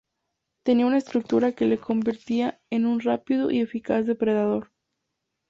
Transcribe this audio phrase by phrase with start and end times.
[0.63, 4.71] Tenía una estructura que le convertía en un rápido y eficaz depredador.